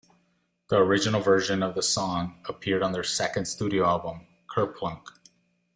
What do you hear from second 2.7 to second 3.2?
on their